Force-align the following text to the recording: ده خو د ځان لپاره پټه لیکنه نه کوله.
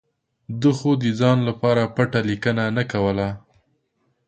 ده 0.59 0.71
خو 0.77 0.91
د 1.03 1.05
ځان 1.19 1.37
لپاره 1.49 1.91
پټه 1.95 2.21
لیکنه 2.29 2.63
نه 2.77 2.83
کوله. 2.91 3.27